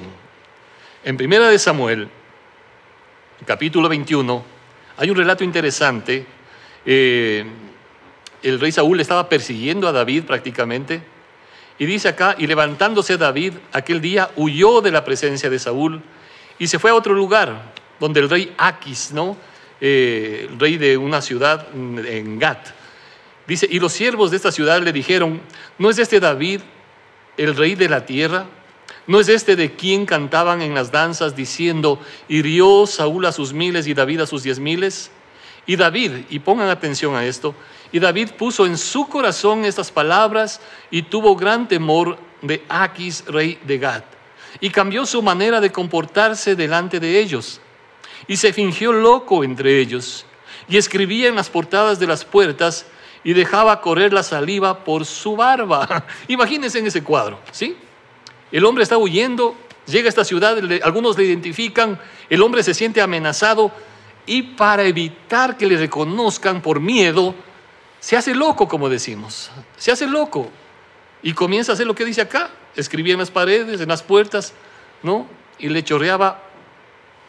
En 1.04 1.18
primera 1.18 1.50
de 1.50 1.60
Samuel, 1.60 2.10
capítulo 3.46 3.88
21, 3.88 4.44
hay 4.98 5.10
un 5.10 5.18
relato 5.18 5.44
interesante. 5.44 6.26
Eh, 6.86 7.46
el 8.42 8.60
rey 8.60 8.72
Saúl 8.72 9.00
estaba 9.00 9.30
persiguiendo 9.30 9.88
a 9.88 9.92
David 9.92 10.24
prácticamente. 10.24 11.02
Y 11.80 11.86
dice 11.86 12.10
acá, 12.10 12.36
y 12.38 12.48
levantándose 12.48 13.18
David 13.18 13.54
aquel 13.72 14.00
día, 14.00 14.30
huyó 14.36 14.82
de 14.82 14.92
la 14.92 15.04
presencia 15.04 15.50
de 15.50 15.60
Saúl 15.60 16.02
y 16.60 16.68
se 16.68 16.80
fue 16.80 16.92
a 16.92 16.96
otro 16.96 17.14
lugar, 17.14 17.74
donde 18.00 18.20
el 18.20 18.30
rey 18.30 18.54
Aquis, 18.58 19.12
¿no? 19.12 19.38
Eh, 19.82 20.48
el 20.50 20.60
rey 20.60 20.78
de 20.78 20.98
una 20.98 21.22
ciudad 21.22 21.68
en 21.74 22.40
Gat. 22.40 22.70
Dice, 23.46 23.68
y 23.70 23.80
los 23.80 23.92
siervos 23.92 24.32
de 24.32 24.38
esta 24.38 24.52
ciudad 24.52 24.82
le 24.82 24.94
dijeron, 24.94 25.42
¿no 25.78 25.90
es 25.90 26.00
este 26.00 26.20
David 26.20 26.62
el 27.36 27.56
rey 27.56 27.76
de 27.76 27.90
la 27.90 28.06
tierra? 28.06 28.46
¿No 29.06 29.20
es 29.20 29.28
este 29.28 29.58
de 29.58 29.76
quien 29.76 30.06
cantaban 30.06 30.62
en 30.62 30.74
las 30.74 30.92
danzas 30.92 31.36
diciendo, 31.36 32.00
hirió 32.30 32.86
Saúl 32.88 33.26
a 33.26 33.34
sus 33.34 33.52
miles 33.52 33.86
y 33.88 33.94
David 33.94 34.22
a 34.22 34.26
sus 34.26 34.44
diez 34.44 34.60
miles? 34.60 35.12
Y 35.66 35.76
David, 35.76 36.26
y 36.30 36.40
pongan 36.40 36.70
atención 36.70 37.16
a 37.16 37.26
esto, 37.26 37.54
y 37.92 38.00
David 38.00 38.32
puso 38.38 38.66
en 38.66 38.78
su 38.78 39.08
corazón 39.08 39.66
estas 39.66 39.92
palabras 39.92 40.62
y 40.92 41.04
tuvo 41.04 41.36
gran 41.36 41.68
temor 41.68 42.18
de 42.42 42.64
Aquis, 42.68 43.26
rey 43.28 43.60
de 43.64 43.78
Gad, 43.78 44.04
y 44.60 44.70
cambió 44.70 45.06
su 45.06 45.22
manera 45.22 45.62
de 45.62 45.72
comportarse 45.72 46.56
delante 46.56 47.00
de 47.00 47.20
ellos, 47.20 47.60
y 48.28 48.38
se 48.38 48.54
fingió 48.54 48.94
loco 48.94 49.44
entre 49.44 49.80
ellos, 49.80 50.26
y 50.68 50.78
escribía 50.78 51.28
en 51.28 51.36
las 51.36 51.50
portadas 51.50 52.00
de 52.00 52.08
las 52.08 52.24
puertas 52.24 52.86
y 53.24 53.34
dejaba 53.34 53.82
correr 53.82 54.14
la 54.14 54.24
saliva 54.24 54.84
por 54.84 55.06
su 55.06 55.36
barba. 55.36 56.06
Imagínense 56.28 56.80
en 56.80 56.88
ese 56.88 57.04
cuadro, 57.04 57.40
¿sí? 57.52 57.76
El 58.52 58.66
hombre 58.66 58.84
está 58.84 58.98
huyendo, 58.98 59.56
llega 59.88 60.08
a 60.08 60.10
esta 60.10 60.24
ciudad, 60.24 60.58
algunos 60.84 61.18
le 61.18 61.26
identifican, 61.26 62.00
el 62.30 62.42
hombre 62.42 62.64
se 62.64 62.74
siente 62.74 63.02
amenazado 63.02 63.72
y 64.26 64.42
para 64.42 64.84
evitar 64.84 65.58
que 65.58 65.66
le 65.66 65.78
reconozcan 65.78 66.62
por 66.62 66.80
miedo, 66.80 67.36
se 68.00 68.16
hace 68.16 68.36
loco, 68.36 68.68
como 68.68 68.90
decimos, 68.90 69.50
se 69.78 69.92
hace 69.92 70.08
loco 70.08 70.50
y 71.22 71.34
comienza 71.34 71.72
a 71.72 71.74
hacer 71.74 71.88
lo 71.88 71.96
que 71.96 72.06
dice 72.06 72.22
acá, 72.22 72.50
escribía 72.76 73.14
en 73.14 73.20
las 73.20 73.32
paredes, 73.32 73.82
en 73.82 73.90
las 73.90 74.04
puertas, 74.04 74.54
¿no? 75.02 75.28
Y 75.60 75.70
le 75.70 75.84
chorreaba 75.84 76.44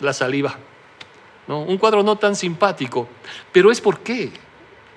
la 0.01 0.13
saliva. 0.13 0.57
Un 1.47 1.77
cuadro 1.77 2.03
no 2.03 2.17
tan 2.17 2.35
simpático, 2.37 3.07
pero 3.53 3.71
es 3.71 3.81
por 3.81 4.01
qué, 4.01 4.33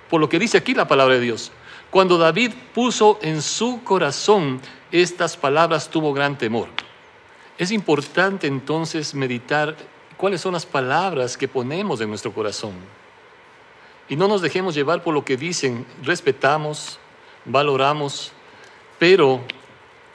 por 0.10 0.22
lo 0.22 0.30
que 0.30 0.39
dice 0.39 0.58
aquí 0.58 0.74
la 0.74 0.88
palabra 0.88 1.16
de 1.16 1.22
Dios. 1.22 1.51
Cuando 1.89 2.18
David 2.18 2.54
puso 2.74 3.20
en 3.22 3.42
su 3.42 3.84
corazón 3.84 4.62
estas 4.92 5.36
palabras, 5.36 5.89
tuvo 5.89 6.13
gran 6.13 6.38
temor. 6.38 6.70
Es 7.58 7.72
importante 7.72 8.48
entonces 8.48 9.13
meditar 9.13 9.75
cuáles 10.16 10.42
son 10.42 10.54
las 10.54 10.66
palabras 10.66 11.38
que 11.38 11.48
ponemos 11.48 12.00
en 12.01 12.10
nuestro 12.10 12.34
corazón. 12.34 12.74
Y 14.10 14.16
no 14.16 14.27
nos 14.27 14.42
dejemos 14.42 14.74
llevar 14.74 15.04
por 15.04 15.13
lo 15.13 15.25
que 15.25 15.36
dicen, 15.36 15.86
respetamos, 16.04 16.98
valoramos, 17.46 18.32
pero 19.00 19.42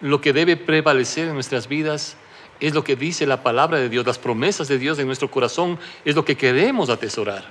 lo 0.03 0.21
que 0.21 0.33
debe 0.33 0.57
prevalecer 0.57 1.29
en 1.29 1.35
nuestras 1.35 1.69
vidas 1.69 2.17
es 2.61 2.75
lo 2.75 2.85
que 2.85 2.97
dice 2.97 3.25
la 3.25 3.43
palabra 3.43 3.79
de 3.79 3.89
Dios, 3.89 4.05
las 4.05 4.19
promesas 4.19 4.69
de 4.69 4.79
Dios 4.79 4.99
en 4.99 5.07
nuestro 5.07 5.31
corazón, 5.31 5.79
es 6.05 6.15
lo 6.15 6.25
que 6.25 6.37
queremos 6.37 6.91
atesorar. 6.91 7.45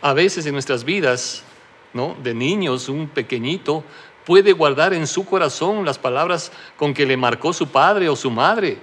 A 0.00 0.12
veces 0.12 0.46
en 0.46 0.54
nuestras 0.54 0.84
vidas, 0.84 1.44
¿no? 1.92 2.16
de 2.22 2.34
niños, 2.34 2.88
un 2.88 3.08
pequeñito 3.08 3.84
puede 4.24 4.52
guardar 4.52 4.92
en 4.92 5.06
su 5.06 5.24
corazón 5.24 5.84
las 5.84 5.98
palabras 5.98 6.52
con 6.76 6.92
que 6.92 7.06
le 7.06 7.16
marcó 7.16 7.52
su 7.52 7.68
padre 7.68 8.08
o 8.08 8.16
su 8.16 8.30
madre 8.30 8.78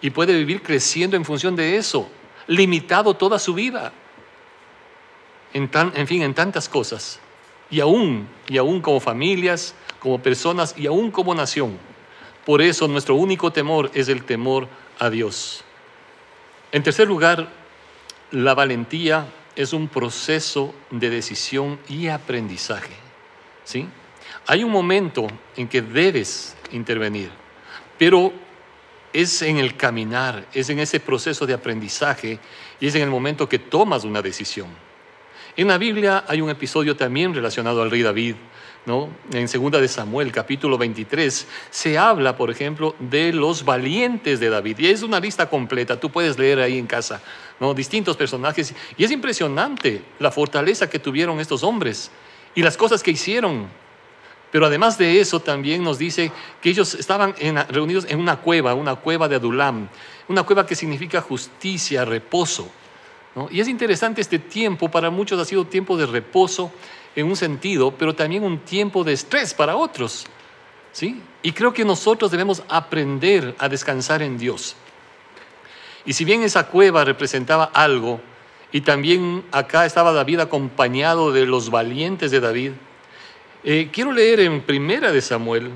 y 0.00 0.10
puede 0.10 0.34
vivir 0.34 0.62
creciendo 0.62 1.16
en 1.16 1.24
función 1.24 1.54
de 1.54 1.76
eso, 1.76 2.08
limitado 2.46 3.14
toda 3.14 3.38
su 3.38 3.54
vida. 3.54 3.92
En, 5.52 5.70
en 5.94 6.06
fin, 6.06 6.22
en 6.22 6.34
tantas 6.34 6.68
cosas. 6.68 7.20
Y 7.70 7.80
aún, 7.80 8.26
y 8.48 8.58
aún 8.58 8.80
como 8.80 9.00
familias, 9.00 9.74
como 10.00 10.20
personas 10.20 10.74
y 10.76 10.86
aún 10.86 11.10
como 11.10 11.34
nación. 11.34 11.91
Por 12.44 12.60
eso 12.60 12.88
nuestro 12.88 13.14
único 13.14 13.52
temor 13.52 13.90
es 13.94 14.08
el 14.08 14.24
temor 14.24 14.68
a 14.98 15.10
Dios. 15.10 15.64
En 16.72 16.82
tercer 16.82 17.06
lugar, 17.06 17.48
la 18.30 18.54
valentía 18.54 19.26
es 19.54 19.72
un 19.72 19.88
proceso 19.88 20.74
de 20.90 21.10
decisión 21.10 21.78
y 21.88 22.08
aprendizaje. 22.08 22.94
¿sí? 23.64 23.86
Hay 24.46 24.64
un 24.64 24.70
momento 24.70 25.26
en 25.56 25.68
que 25.68 25.82
debes 25.82 26.56
intervenir, 26.72 27.30
pero 27.98 28.32
es 29.12 29.42
en 29.42 29.58
el 29.58 29.76
caminar, 29.76 30.46
es 30.54 30.70
en 30.70 30.78
ese 30.78 30.98
proceso 30.98 31.46
de 31.46 31.54
aprendizaje 31.54 32.38
y 32.80 32.86
es 32.86 32.94
en 32.94 33.02
el 33.02 33.10
momento 33.10 33.48
que 33.48 33.58
tomas 33.58 34.04
una 34.04 34.22
decisión. 34.22 34.68
En 35.56 35.68
la 35.68 35.76
Biblia 35.76 36.24
hay 36.26 36.40
un 36.40 36.48
episodio 36.48 36.96
también 36.96 37.34
relacionado 37.34 37.82
al 37.82 37.90
rey 37.90 38.02
David, 38.02 38.36
¿no? 38.84 39.08
En 39.32 39.48
segunda 39.48 39.80
de 39.80 39.88
Samuel, 39.88 40.32
capítulo 40.32 40.76
23, 40.76 41.46
se 41.70 41.98
habla, 41.98 42.36
por 42.36 42.50
ejemplo, 42.50 42.94
de 42.98 43.32
los 43.32 43.64
valientes 43.64 44.40
de 44.40 44.50
David. 44.50 44.78
Y 44.80 44.86
es 44.88 45.02
una 45.02 45.20
lista 45.20 45.48
completa, 45.48 46.00
tú 46.00 46.10
puedes 46.10 46.38
leer 46.38 46.58
ahí 46.58 46.78
en 46.78 46.86
casa, 46.86 47.22
¿no? 47.60 47.74
Distintos 47.74 48.16
personajes. 48.16 48.74
Y 48.96 49.04
es 49.04 49.10
impresionante 49.10 50.02
la 50.18 50.30
fortaleza 50.30 50.90
que 50.90 50.98
tuvieron 50.98 51.38
estos 51.38 51.62
hombres 51.62 52.10
y 52.54 52.62
las 52.62 52.76
cosas 52.76 53.02
que 53.02 53.12
hicieron. 53.12 53.68
Pero 54.50 54.66
además 54.66 54.98
de 54.98 55.20
eso, 55.20 55.40
también 55.40 55.82
nos 55.82 55.98
dice 55.98 56.30
que 56.60 56.70
ellos 56.70 56.94
estaban 56.94 57.34
reunidos 57.70 58.04
en 58.08 58.20
una 58.20 58.36
cueva, 58.36 58.74
una 58.74 58.96
cueva 58.96 59.26
de 59.26 59.36
Adulam, 59.36 59.88
una 60.28 60.42
cueva 60.42 60.66
que 60.66 60.74
significa 60.74 61.22
justicia, 61.22 62.04
reposo. 62.04 62.70
Y 63.50 63.60
es 63.60 63.68
interesante 63.68 64.20
este 64.20 64.38
tiempo, 64.38 64.90
para 64.90 65.10
muchos 65.10 65.40
ha 65.40 65.44
sido 65.44 65.64
tiempo 65.64 65.96
de 65.96 66.06
reposo 66.06 66.70
en 67.16 67.26
un 67.26 67.36
sentido, 67.36 67.92
pero 67.96 68.14
también 68.14 68.44
un 68.44 68.58
tiempo 68.58 69.04
de 69.04 69.12
estrés 69.14 69.54
para 69.54 69.76
otros. 69.76 70.26
¿sí? 70.92 71.20
Y 71.42 71.52
creo 71.52 71.72
que 71.72 71.84
nosotros 71.84 72.30
debemos 72.30 72.62
aprender 72.68 73.54
a 73.58 73.68
descansar 73.68 74.22
en 74.22 74.38
Dios. 74.38 74.76
Y 76.04 76.12
si 76.12 76.24
bien 76.24 76.42
esa 76.42 76.66
cueva 76.66 77.04
representaba 77.04 77.64
algo, 77.64 78.20
y 78.72 78.80
también 78.80 79.44
acá 79.52 79.84
estaba 79.84 80.12
David 80.12 80.40
acompañado 80.40 81.30
de 81.32 81.46
los 81.46 81.70
valientes 81.70 82.30
de 82.30 82.40
David, 82.40 82.72
eh, 83.64 83.90
quiero 83.92 84.12
leer 84.12 84.40
en 84.40 84.62
Primera 84.62 85.12
de 85.12 85.20
Samuel. 85.20 85.70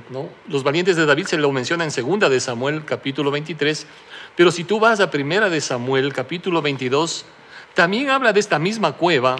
Los 0.48 0.64
valientes 0.64 0.96
de 0.96 1.06
David 1.06 1.26
se 1.26 1.36
lo 1.36 1.52
menciona 1.52 1.84
en 1.84 1.90
Segunda 1.90 2.28
de 2.28 2.40
Samuel, 2.40 2.84
capítulo 2.84 3.30
23, 3.30 3.86
pero 4.34 4.50
si 4.50 4.64
tú 4.64 4.80
vas 4.80 4.98
a 4.98 5.10
Primera 5.10 5.48
de 5.48 5.60
Samuel, 5.60 6.12
capítulo 6.12 6.62
22, 6.62 7.26
también 7.76 8.08
habla 8.08 8.32
de 8.32 8.40
esta 8.40 8.58
misma 8.58 8.92
cueva, 8.92 9.36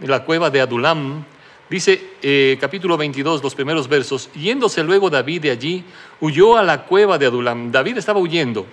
la 0.00 0.24
cueva 0.24 0.50
de 0.50 0.60
Adulam. 0.60 1.24
Dice 1.70 2.14
eh, 2.20 2.58
capítulo 2.60 2.96
22, 2.96 3.44
los 3.44 3.54
primeros 3.54 3.86
versos, 3.88 4.28
yéndose 4.34 4.82
luego 4.82 5.08
David 5.08 5.42
de 5.42 5.50
allí, 5.52 5.84
huyó 6.20 6.56
a 6.56 6.64
la 6.64 6.82
cueva 6.82 7.16
de 7.16 7.26
Adulam. 7.26 7.70
David 7.70 7.98
estaba 7.98 8.18
huyendo. 8.18 8.66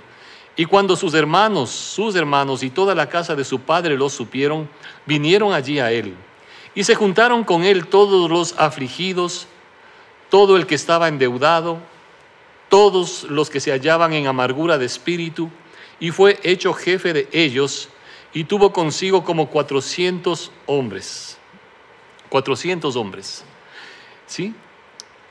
Y 0.56 0.66
cuando 0.66 0.96
sus 0.96 1.14
hermanos, 1.14 1.70
sus 1.70 2.16
hermanos 2.16 2.64
y 2.64 2.72
toda 2.72 2.96
la 2.96 3.08
casa 3.08 3.36
de 3.36 3.44
su 3.44 3.60
padre 3.60 3.96
lo 3.96 4.10
supieron, 4.10 4.68
vinieron 5.06 5.54
allí 5.54 5.78
a 5.78 5.92
él. 5.92 6.16
Y 6.74 6.84
se 6.84 6.96
juntaron 6.96 7.44
con 7.44 7.64
él 7.64 7.86
todos 7.86 8.32
los 8.32 8.56
afligidos, 8.58 9.46
todo 10.32 10.58
el 10.58 10.66
que 10.66 10.74
estaba 10.74 11.08
endeudado, 11.08 11.78
todos 12.68 13.26
los 13.26 13.52
que 13.52 13.60
se 13.60 13.72
hallaban 13.72 14.14
en 14.14 14.26
amargura 14.26 14.80
de 14.80 14.88
espíritu, 14.88 15.52
y 16.00 16.10
fue 16.10 16.40
hecho 16.42 16.74
jefe 16.74 17.14
de 17.14 17.30
ellos 17.32 17.90
y 18.34 18.46
tuvo 18.46 18.72
consigo 18.72 19.24
como 19.24 19.50
400 19.50 20.52
hombres. 20.66 21.38
400 22.30 22.96
hombres. 22.96 23.44
¿Sí? 24.26 24.54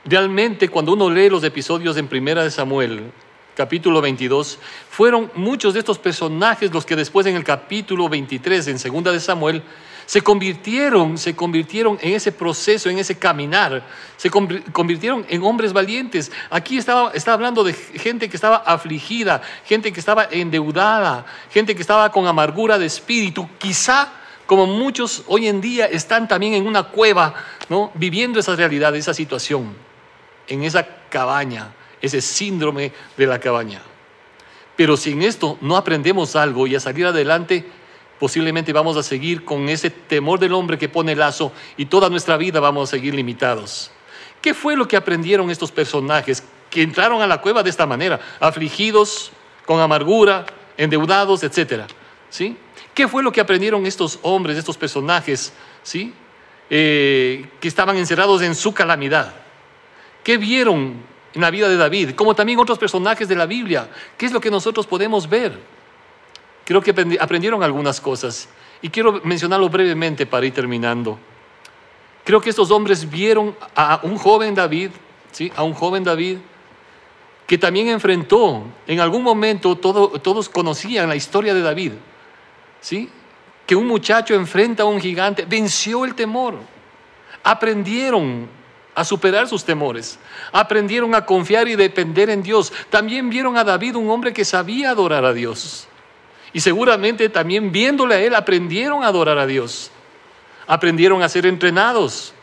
Realmente 0.05 0.69
cuando 0.69 0.93
uno 0.93 1.09
lee 1.09 1.29
los 1.29 1.43
episodios 1.43 1.97
en 1.97 2.07
Primera 2.07 2.43
de 2.43 2.51
Samuel, 2.51 3.11
capítulo 3.55 4.01
22, 4.01 4.59
fueron 4.89 5.31
muchos 5.35 5.73
de 5.73 5.79
estos 5.79 5.99
personajes 5.99 6.71
los 6.71 6.85
que 6.85 6.95
después 6.95 7.25
en 7.27 7.35
el 7.35 7.43
capítulo 7.43 8.09
23 8.09 8.67
en 8.67 8.79
Segunda 8.79 9.11
de 9.11 9.19
Samuel 9.19 9.63
se 10.05 10.21
convirtieron, 10.21 11.17
se 11.17 11.35
convirtieron 11.35 11.97
en 12.01 12.13
ese 12.13 12.31
proceso, 12.31 12.89
en 12.89 12.99
ese 12.99 13.17
caminar, 13.17 13.83
se 14.17 14.29
convirtieron 14.29 15.25
en 15.29 15.41
hombres 15.43 15.71
valientes. 15.71 16.31
Aquí 16.49 16.77
estaba, 16.77 17.11
estaba 17.13 17.35
hablando 17.35 17.63
de 17.63 17.73
gente 17.73 18.29
que 18.29 18.35
estaba 18.35 18.57
afligida, 18.57 19.41
gente 19.65 19.93
que 19.93 19.99
estaba 19.99 20.27
endeudada, 20.29 21.25
gente 21.49 21.75
que 21.75 21.81
estaba 21.81 22.11
con 22.11 22.27
amargura 22.27 22.77
de 22.77 22.87
espíritu, 22.87 23.47
quizá 23.57 24.11
como 24.45 24.67
muchos 24.67 25.23
hoy 25.27 25.47
en 25.47 25.61
día 25.61 25.85
están 25.85 26.27
también 26.27 26.55
en 26.55 26.67
una 26.67 26.83
cueva, 26.83 27.33
¿no? 27.69 27.89
viviendo 27.93 28.37
esa 28.37 28.53
realidad, 28.53 28.93
esa 28.97 29.13
situación, 29.13 29.73
en 30.49 30.63
esa 30.63 30.85
cabaña, 31.09 31.73
ese 32.01 32.21
síndrome 32.21 32.91
de 33.17 33.27
la 33.27 33.39
cabaña. 33.39 33.81
Pero 34.75 34.97
si 34.97 35.11
en 35.11 35.21
esto 35.21 35.57
no 35.61 35.77
aprendemos 35.77 36.35
algo 36.35 36.65
y 36.65 36.75
a 36.75 36.79
salir 36.79 37.05
adelante, 37.05 37.65
posiblemente 38.19 38.73
vamos 38.73 38.97
a 38.97 39.03
seguir 39.03 39.45
con 39.45 39.69
ese 39.69 39.89
temor 39.89 40.39
del 40.39 40.53
hombre 40.53 40.77
que 40.77 40.89
pone 40.89 41.15
lazo 41.15 41.51
y 41.77 41.85
toda 41.85 42.09
nuestra 42.09 42.37
vida 42.37 42.59
vamos 42.59 42.89
a 42.89 42.91
seguir 42.91 43.13
limitados. 43.13 43.91
¿Qué 44.41 44.53
fue 44.53 44.75
lo 44.75 44.87
que 44.87 44.97
aprendieron 44.97 45.49
estos 45.51 45.71
personajes 45.71 46.43
que 46.69 46.81
entraron 46.81 47.21
a 47.21 47.27
la 47.27 47.41
cueva 47.41 47.63
de 47.63 47.69
esta 47.69 47.85
manera, 47.85 48.19
afligidos, 48.39 49.31
con 49.65 49.79
amargura, 49.79 50.45
endeudados, 50.77 51.43
etcétera? 51.43 51.87
¿Sí? 52.29 52.57
¿Qué 52.93 53.07
fue 53.07 53.23
lo 53.23 53.31
que 53.31 53.41
aprendieron 53.41 53.85
estos 53.85 54.19
hombres, 54.23 54.57
estos 54.57 54.77
personajes, 54.77 55.53
¿sí? 55.83 56.13
Eh, 56.69 57.49
que 57.59 57.67
estaban 57.67 57.97
encerrados 57.97 58.41
en 58.41 58.55
su 58.55 58.73
calamidad? 58.73 59.33
¿Qué 60.23 60.37
vieron 60.37 60.95
en 61.33 61.41
la 61.41 61.51
vida 61.51 61.69
de 61.69 61.77
David? 61.77 62.11
Como 62.15 62.35
también 62.35 62.59
otros 62.59 62.77
personajes 62.77 63.27
de 63.27 63.35
la 63.35 63.45
Biblia. 63.45 63.89
¿Qué 64.17 64.25
es 64.25 64.31
lo 64.31 64.41
que 64.41 64.51
nosotros 64.51 64.87
podemos 64.87 65.29
ver? 65.29 65.57
Creo 66.65 66.81
que 66.81 66.91
aprendieron 67.19 67.63
algunas 67.63 67.99
cosas 67.99 68.47
y 68.81 68.89
quiero 68.89 69.21
mencionarlo 69.23 69.69
brevemente 69.69 70.25
para 70.25 70.45
ir 70.45 70.53
terminando. 70.53 71.17
Creo 72.23 72.39
que 72.39 72.49
estos 72.49 72.69
hombres 72.71 73.09
vieron 73.09 73.55
a 73.75 73.99
un 74.03 74.17
joven 74.17 74.53
David, 74.53 74.91
¿sí? 75.31 75.51
a 75.55 75.63
un 75.63 75.73
joven 75.73 76.03
David 76.03 76.37
que 77.47 77.57
también 77.57 77.89
enfrentó, 77.89 78.63
en 78.87 79.01
algún 79.01 79.23
momento 79.23 79.75
todos 79.75 80.47
conocían 80.47 81.09
la 81.09 81.17
historia 81.17 81.53
de 81.53 81.61
David, 81.61 81.91
¿sí? 82.79 83.09
que 83.65 83.75
un 83.75 83.87
muchacho 83.87 84.33
enfrenta 84.33 84.83
a 84.83 84.85
un 84.85 85.01
gigante, 85.01 85.45
venció 85.45 86.05
el 86.05 86.15
temor, 86.15 86.55
aprendieron 87.43 88.47
a 88.93 89.05
superar 89.05 89.47
sus 89.47 89.63
temores, 89.63 90.19
aprendieron 90.51 91.15
a 91.15 91.25
confiar 91.25 91.67
y 91.67 91.75
depender 91.75 92.29
en 92.29 92.43
Dios. 92.43 92.73
También 92.89 93.29
vieron 93.29 93.57
a 93.57 93.63
David 93.63 93.95
un 93.95 94.09
hombre 94.09 94.33
que 94.33 94.45
sabía 94.45 94.91
adorar 94.91 95.25
a 95.25 95.33
Dios. 95.33 95.87
Y 96.53 96.59
seguramente 96.59 97.29
también 97.29 97.71
viéndole 97.71 98.15
a 98.15 98.19
él 98.19 98.35
aprendieron 98.35 99.03
a 99.03 99.07
adorar 99.07 99.37
a 99.37 99.47
Dios. 99.47 99.91
Aprendieron 100.67 101.23
a 101.23 101.29
ser 101.29 101.45
entrenados. 101.45 102.33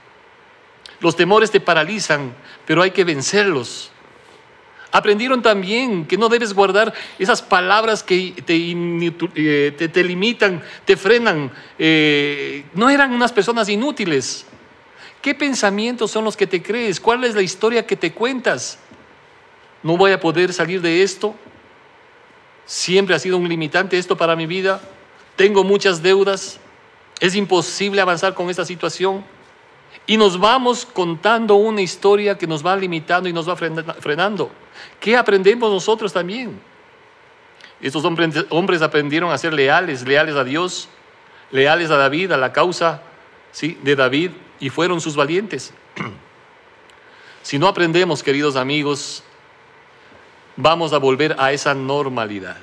Los 1.01 1.15
temores 1.15 1.51
te 1.51 1.61
paralizan, 1.61 2.35
pero 2.67 2.83
hay 2.83 2.91
que 2.91 3.05
vencerlos. 3.05 3.91
Aprendieron 4.91 5.43
también 5.43 6.07
que 6.07 6.17
no 6.17 6.31
debes 6.31 6.55
guardar 6.55 6.95
esas 7.19 7.43
palabras 7.43 8.03
que 8.03 8.35
te, 8.45 8.57
eh, 8.57 10.03
limitan, 10.03 10.63
te 10.87 10.97
frenan. 10.97 11.53
Eh, 11.79 12.65
no 12.73 12.89
eran 12.89 13.13
unas 13.13 13.31
personas 13.31 13.69
inútiles. 13.69 14.47
¿Qué 15.21 15.35
pensamientos 15.35 16.11
son 16.11 16.25
los 16.25 16.37
que 16.37 16.47
te 16.47 16.63
crees? 16.63 17.01
¿Cuál 17.01 17.25
es 17.25 17.35
la 17.35 17.43
historia 17.43 17.87
que 17.87 17.97
te 17.97 18.13
cuentas? 18.13 18.79
¿No 19.83 19.97
voy 19.97 20.13
a 20.13 20.21
poder 20.21 20.53
salir 20.53 20.81
de 20.81 21.03
esto? 21.03 21.35
Siempre 22.67 23.15
ha 23.15 23.19
sido 23.19 23.37
un 23.37 23.49
limitante 23.49 23.99
esto 23.99 24.17
para 24.17 24.37
mi 24.37 24.47
vida. 24.47 24.81
Tengo 25.37 25.65
muchas 25.65 26.03
deudas. 26.03 26.61
Es 27.21 27.35
imposible 27.35 28.01
avanzar 28.01 28.35
con 28.35 28.51
esta 28.51 28.65
situación. 28.65 29.25
Y 30.07 30.17
nos 30.17 30.39
vamos 30.39 30.87
contando 30.87 31.55
una 31.57 31.83
historia 31.83 32.39
que 32.39 32.47
nos 32.47 32.65
va 32.65 32.77
limitando 32.77 33.29
y 33.29 33.33
nos 33.33 33.49
va 33.49 33.57
frenando. 33.57 34.51
¿Qué 35.01 35.17
aprendemos 35.17 35.71
nosotros 35.71 36.13
también? 36.13 36.61
Estos 37.81 38.05
hombres, 38.05 38.83
aprendieron 38.83 39.31
a 39.31 39.39
ser 39.39 39.53
leales, 39.53 40.07
leales 40.07 40.35
a 40.35 40.45
Dios, 40.45 40.89
leales 41.51 41.91
a 41.91 41.97
David, 41.97 42.33
a 42.33 42.37
la 42.37 42.53
causa 42.53 43.03
¿sí? 43.53 43.79
de 43.83 43.95
David, 43.95 44.31
y 44.61 44.71
fueron 44.71 45.01
sus 45.01 45.17
valientes. 45.17 45.73
si 47.43 47.59
no 47.59 47.69
aprendemos, 47.69 48.23
queridos 48.23 48.57
amigos, 48.57 49.23
vamos 50.57 50.93
a 50.93 50.99
volver 50.99 51.37
a 51.39 51.53
esa 51.53 51.75
normalidad. 51.75 52.57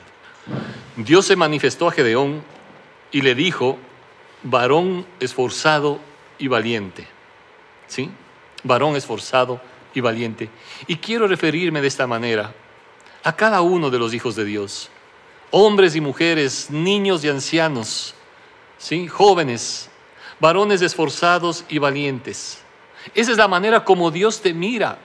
Dios 0.98 1.26
se 1.26 1.36
manifestó 1.36 1.88
a 1.88 1.92
Gedeón 1.92 2.44
y 3.12 3.22
le 3.22 3.36
dijo, 3.36 3.78
varón 4.44 5.06
esforzado 5.20 6.00
y 6.38 6.48
valiente. 6.48 7.08
¿Sí? 7.88 8.10
Varón 8.64 8.96
esforzado 8.96 9.62
y 9.94 10.02
valiente. 10.02 10.50
Y 10.88 10.98
quiero 10.98 11.28
referirme 11.28 11.82
de 11.82 11.88
esta 11.88 12.08
manera 12.08 12.54
a 13.24 13.36
cada 13.36 13.62
uno 13.62 13.90
de 13.90 13.98
los 14.00 14.14
hijos 14.14 14.36
de 14.36 14.46
Dios, 14.46 14.90
hombres 15.52 15.96
y 15.96 16.02
mujeres, 16.02 16.70
niños 16.70 17.24
y 17.24 17.30
ancianos, 17.30 18.14
¿sí? 18.78 19.08
jóvenes, 19.08 19.90
varones 20.40 20.82
esforzados 20.82 21.66
y 21.70 21.78
valientes. 21.78 22.60
Esa 23.14 23.32
es 23.32 23.38
la 23.38 23.48
manera 23.48 23.84
como 23.84 24.12
Dios 24.12 24.42
te 24.42 24.54
mira. 24.54 24.98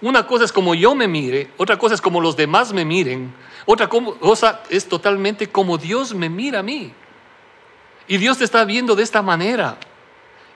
Una 0.00 0.26
cosa 0.26 0.44
es 0.44 0.52
como 0.52 0.74
yo 0.74 0.94
me 0.94 1.06
mire, 1.06 1.50
otra 1.56 1.78
cosa 1.78 1.94
es 1.94 2.00
como 2.00 2.20
los 2.20 2.36
demás 2.36 2.72
me 2.72 2.84
miren, 2.84 3.32
otra 3.66 3.88
cosa 3.88 4.62
es 4.68 4.88
totalmente 4.88 5.48
como 5.48 5.78
Dios 5.78 6.14
me 6.14 6.28
mira 6.28 6.60
a 6.60 6.62
mí. 6.62 6.92
Y 8.08 8.16
Dios 8.16 8.38
te 8.38 8.44
está 8.44 8.64
viendo 8.64 8.96
de 8.96 9.04
esta 9.04 9.22
manera. 9.22 9.78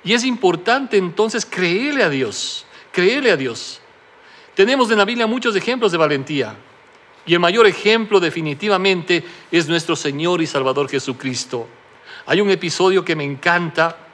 Y 0.03 0.15
es 0.15 0.25
importante 0.25 0.97
entonces 0.97 1.47
creerle 1.47 2.03
a 2.03 2.11
Dios, 2.11 2.67
creerle 2.93 3.31
a 3.31 3.37
Dios. 3.37 3.81
Tenemos 4.55 4.91
en 4.91 4.99
la 4.99 5.05
Biblia 5.05 5.27
muchos 5.27 5.55
ejemplos 5.55 5.93
de 5.93 5.99
valentía. 5.99 6.57
Y 7.25 7.35
el 7.35 7.41
mayor 7.41 7.67
ejemplo 7.67 8.21
definitivamente 8.21 9.25
es 9.51 9.69
nuestro 9.69 9.97
Señor 9.97 10.41
y 10.41 10.47
Salvador 10.47 10.89
Jesucristo. 10.89 11.69
Hay 12.27 12.41
un 12.41 12.51
episodio 12.51 13.05
que 13.05 13.17
me 13.17 13.25
encanta 13.25 14.06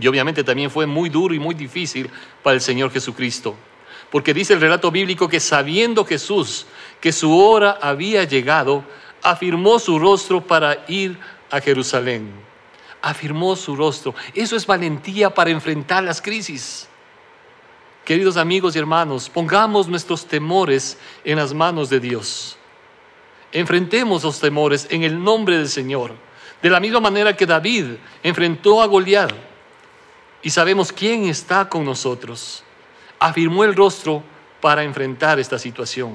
y 0.00 0.08
obviamente 0.08 0.42
también 0.42 0.70
fue 0.70 0.86
muy 0.86 1.10
duro 1.10 1.34
y 1.34 1.38
muy 1.38 1.54
difícil 1.54 2.10
para 2.42 2.54
el 2.54 2.60
Señor 2.60 2.90
Jesucristo. 2.90 3.54
Porque 4.10 4.34
dice 4.34 4.54
el 4.54 4.60
relato 4.60 4.90
bíblico 4.90 5.28
que 5.28 5.38
sabiendo 5.38 6.04
Jesús 6.04 6.66
que 7.00 7.12
su 7.12 7.36
hora 7.38 7.78
había 7.80 8.24
llegado, 8.24 8.82
afirmó 9.22 9.78
su 9.78 9.98
rostro 9.98 10.40
para 10.40 10.84
ir 10.88 11.18
a 11.50 11.60
Jerusalén. 11.60 12.32
Afirmó 13.02 13.54
su 13.56 13.76
rostro. 13.76 14.14
Eso 14.34 14.56
es 14.56 14.66
valentía 14.66 15.32
para 15.32 15.50
enfrentar 15.50 16.02
las 16.02 16.20
crisis. 16.20 16.88
Queridos 18.04 18.36
amigos 18.36 18.74
y 18.74 18.78
hermanos, 18.78 19.30
pongamos 19.30 19.86
nuestros 19.86 20.26
temores 20.26 20.98
en 21.24 21.36
las 21.36 21.54
manos 21.54 21.88
de 21.90 22.00
Dios. 22.00 22.56
Enfrentemos 23.52 24.24
los 24.24 24.40
temores 24.40 24.86
en 24.90 25.02
el 25.02 25.22
nombre 25.22 25.58
del 25.58 25.68
Señor. 25.68 26.14
De 26.62 26.70
la 26.70 26.80
misma 26.80 27.00
manera 27.00 27.36
que 27.36 27.46
David 27.46 27.96
enfrentó 28.22 28.82
a 28.82 28.86
Goliat 28.86 29.49
y 30.42 30.50
sabemos 30.50 30.92
quién 30.92 31.24
está 31.24 31.68
con 31.68 31.84
nosotros. 31.84 32.64
Afirmó 33.18 33.64
el 33.64 33.76
rostro 33.76 34.22
para 34.60 34.82
enfrentar 34.84 35.38
esta 35.38 35.58
situación. 35.58 36.14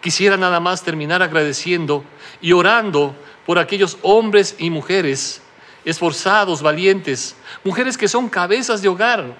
Quisiera 0.00 0.36
nada 0.36 0.60
más 0.60 0.82
terminar 0.82 1.22
agradeciendo 1.22 2.04
y 2.40 2.52
orando 2.52 3.14
por 3.46 3.58
aquellos 3.58 3.98
hombres 4.02 4.56
y 4.58 4.68
mujeres 4.70 5.40
esforzados, 5.84 6.62
valientes, 6.62 7.36
mujeres 7.64 7.96
que 7.96 8.08
son 8.08 8.28
cabezas 8.28 8.82
de 8.82 8.88
hogar, 8.88 9.36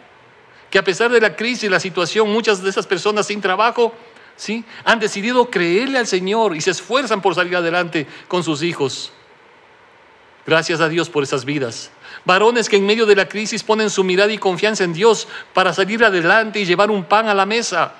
que 0.70 0.78
a 0.78 0.84
pesar 0.84 1.10
de 1.10 1.20
la 1.20 1.36
crisis 1.36 1.64
y 1.64 1.68
la 1.68 1.80
situación, 1.80 2.30
muchas 2.32 2.62
de 2.62 2.70
esas 2.70 2.86
personas 2.86 3.26
sin 3.26 3.40
trabajo, 3.40 3.92
¿sí? 4.36 4.64
han 4.84 4.98
decidido 4.98 5.50
creerle 5.50 5.98
al 5.98 6.06
Señor 6.06 6.56
y 6.56 6.60
se 6.60 6.70
esfuerzan 6.70 7.20
por 7.20 7.34
salir 7.34 7.56
adelante 7.56 8.06
con 8.28 8.42
sus 8.42 8.62
hijos. 8.62 9.12
Gracias 10.46 10.80
a 10.80 10.88
Dios 10.88 11.08
por 11.08 11.22
esas 11.22 11.44
vidas. 11.44 11.90
Varones 12.24 12.68
que 12.68 12.76
en 12.76 12.86
medio 12.86 13.04
de 13.06 13.16
la 13.16 13.28
crisis 13.28 13.62
ponen 13.62 13.90
su 13.90 14.04
mirada 14.04 14.32
y 14.32 14.38
confianza 14.38 14.84
en 14.84 14.92
Dios 14.92 15.26
para 15.52 15.72
salir 15.72 16.04
adelante 16.04 16.60
y 16.60 16.64
llevar 16.64 16.90
un 16.90 17.04
pan 17.04 17.28
a 17.28 17.34
la 17.34 17.46
mesa. 17.46 17.94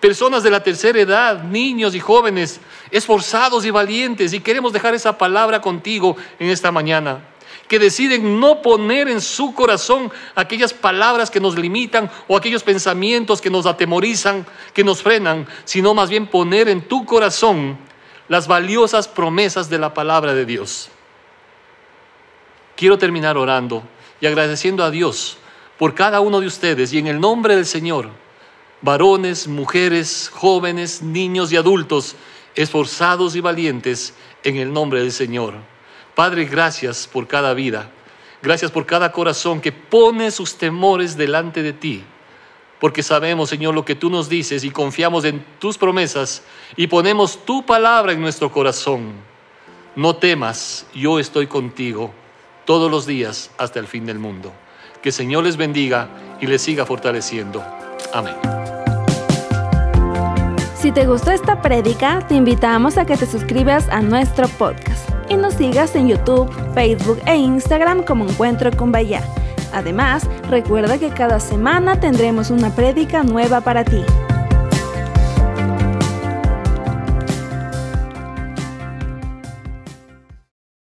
Personas 0.00 0.42
de 0.42 0.50
la 0.50 0.62
tercera 0.62 1.00
edad, 1.00 1.42
niños 1.42 1.94
y 1.94 2.00
jóvenes, 2.00 2.60
esforzados 2.90 3.64
y 3.64 3.70
valientes. 3.70 4.32
Y 4.32 4.40
queremos 4.40 4.72
dejar 4.72 4.94
esa 4.94 5.18
palabra 5.18 5.60
contigo 5.60 6.16
en 6.38 6.50
esta 6.50 6.70
mañana. 6.70 7.20
Que 7.66 7.78
deciden 7.78 8.40
no 8.40 8.62
poner 8.62 9.08
en 9.08 9.20
su 9.20 9.52
corazón 9.52 10.10
aquellas 10.34 10.72
palabras 10.72 11.30
que 11.30 11.40
nos 11.40 11.58
limitan 11.58 12.10
o 12.28 12.36
aquellos 12.36 12.62
pensamientos 12.62 13.40
que 13.40 13.50
nos 13.50 13.66
atemorizan, 13.66 14.46
que 14.72 14.84
nos 14.84 15.02
frenan, 15.02 15.46
sino 15.64 15.92
más 15.92 16.08
bien 16.08 16.28
poner 16.28 16.68
en 16.68 16.82
tu 16.82 17.04
corazón 17.04 17.76
las 18.28 18.46
valiosas 18.46 19.08
promesas 19.08 19.68
de 19.68 19.78
la 19.78 19.92
palabra 19.92 20.34
de 20.34 20.46
Dios. 20.46 20.90
Quiero 22.78 22.96
terminar 22.96 23.36
orando 23.36 23.82
y 24.20 24.26
agradeciendo 24.26 24.84
a 24.84 24.92
Dios 24.92 25.36
por 25.80 25.96
cada 25.96 26.20
uno 26.20 26.38
de 26.40 26.46
ustedes 26.46 26.92
y 26.92 26.98
en 26.98 27.08
el 27.08 27.18
nombre 27.18 27.56
del 27.56 27.66
Señor, 27.66 28.08
varones, 28.82 29.48
mujeres, 29.48 30.30
jóvenes, 30.32 31.02
niños 31.02 31.50
y 31.50 31.56
adultos, 31.56 32.14
esforzados 32.54 33.34
y 33.34 33.40
valientes 33.40 34.14
en 34.44 34.58
el 34.58 34.72
nombre 34.72 35.00
del 35.00 35.10
Señor. 35.10 35.54
Padre, 36.14 36.44
gracias 36.44 37.08
por 37.12 37.26
cada 37.26 37.52
vida. 37.52 37.90
Gracias 38.42 38.70
por 38.70 38.86
cada 38.86 39.10
corazón 39.10 39.60
que 39.60 39.72
pone 39.72 40.30
sus 40.30 40.54
temores 40.54 41.16
delante 41.16 41.64
de 41.64 41.72
ti. 41.72 42.04
Porque 42.78 43.02
sabemos, 43.02 43.48
Señor, 43.48 43.74
lo 43.74 43.84
que 43.84 43.96
tú 43.96 44.08
nos 44.08 44.28
dices 44.28 44.62
y 44.62 44.70
confiamos 44.70 45.24
en 45.24 45.44
tus 45.58 45.76
promesas 45.76 46.44
y 46.76 46.86
ponemos 46.86 47.44
tu 47.44 47.66
palabra 47.66 48.12
en 48.12 48.20
nuestro 48.20 48.52
corazón. 48.52 49.14
No 49.96 50.14
temas, 50.14 50.86
yo 50.94 51.18
estoy 51.18 51.48
contigo 51.48 52.14
todos 52.68 52.90
los 52.90 53.06
días 53.06 53.50
hasta 53.56 53.80
el 53.80 53.86
fin 53.86 54.04
del 54.04 54.18
mundo. 54.18 54.52
Que 55.00 55.08
el 55.08 55.14
Señor 55.14 55.42
les 55.44 55.56
bendiga 55.56 56.10
y 56.38 56.46
les 56.46 56.60
siga 56.60 56.84
fortaleciendo. 56.84 57.64
Amén. 58.12 58.34
Si 60.76 60.92
te 60.92 61.06
gustó 61.06 61.30
esta 61.30 61.62
prédica, 61.62 62.18
te 62.28 62.34
invitamos 62.34 62.98
a 62.98 63.06
que 63.06 63.16
te 63.16 63.24
suscribas 63.24 63.88
a 63.88 64.02
nuestro 64.02 64.48
podcast 64.48 65.08
y 65.30 65.36
nos 65.36 65.54
sigas 65.54 65.96
en 65.96 66.08
YouTube, 66.08 66.52
Facebook 66.74 67.22
e 67.24 67.36
Instagram 67.36 68.02
como 68.02 68.28
Encuentro 68.28 68.70
con 68.76 68.92
Bahía. 68.92 69.22
Además, 69.72 70.28
recuerda 70.50 70.98
que 70.98 71.08
cada 71.08 71.40
semana 71.40 71.98
tendremos 72.00 72.50
una 72.50 72.74
prédica 72.74 73.22
nueva 73.22 73.62
para 73.62 73.82
ti. 73.82 74.04